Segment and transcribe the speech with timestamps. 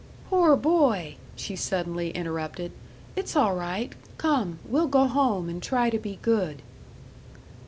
[0.31, 2.71] "Poor boy!" she suddenly interrupted;
[3.15, 3.93] "it's all right.
[4.17, 6.63] Come, we'll go home and try to be good."